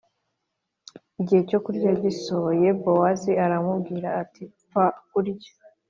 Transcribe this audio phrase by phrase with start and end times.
[1.21, 5.51] Igihe cyo kurya gisohoye Bowazi aramubwira ati mfa kurya